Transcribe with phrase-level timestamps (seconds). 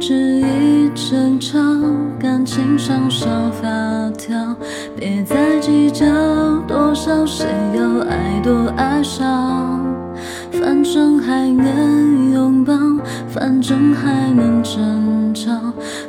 [0.00, 1.58] 只一争吵，
[2.18, 3.68] 感情上少发
[4.16, 4.34] 条，
[4.96, 6.06] 别再计较
[6.66, 7.46] 多少，谁
[7.76, 9.22] 又爱多爱少，
[10.52, 12.72] 反正还能拥抱，
[13.28, 15.52] 反正还能争吵，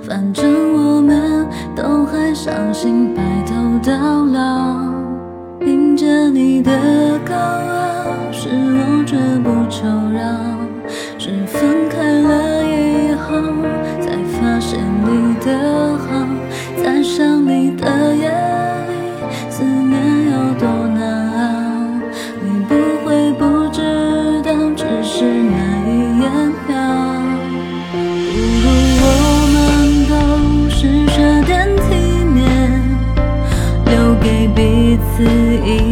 [0.02, 4.86] 反正我们都还相信白头到老，
[5.66, 6.72] 迎着你的
[7.28, 10.61] 高傲，是我绝不求饶。
[15.44, 16.08] 的好，
[16.84, 18.92] 在想你的夜里，
[19.50, 20.00] 思念
[20.32, 21.02] 有多难
[21.32, 21.40] 熬。
[22.44, 23.82] 你不会不知
[24.44, 25.90] 道，只是难以
[26.22, 26.30] 言
[26.68, 26.70] 表。
[27.92, 27.98] 不
[28.62, 28.66] 如
[29.02, 29.06] 我
[29.54, 29.58] 们
[30.08, 30.14] 都
[30.70, 31.90] 试着点体
[32.36, 32.40] 面，
[33.86, 34.60] 留给彼
[35.16, 35.24] 此
[35.66, 35.91] 一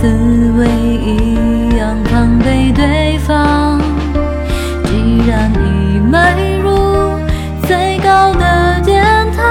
[0.00, 0.06] 滋
[0.56, 3.80] 味一样防备对方。
[4.84, 7.18] 既然已迈入
[7.66, 9.42] 最高的殿堂，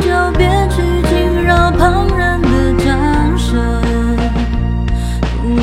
[0.00, 0.80] 就别去
[1.10, 2.48] 惊扰旁人的
[2.82, 2.88] 掌
[3.38, 3.60] 声。
[5.42, 5.60] 不如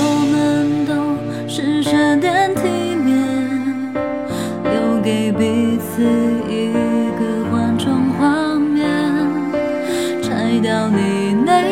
[0.00, 0.92] 我们都
[1.46, 2.62] 试着点体
[3.04, 3.12] 面，
[4.64, 4.72] 留
[5.02, 6.02] 给彼此
[6.48, 6.72] 一
[7.18, 8.82] 个缓冲画面，
[10.22, 11.63] 拆掉你内